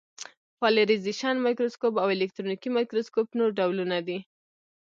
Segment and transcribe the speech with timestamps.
[0.59, 4.17] پالرېزېشن مایکروسکوپ او الکترونیکي مایکروسکوپ نور ډولونه دي.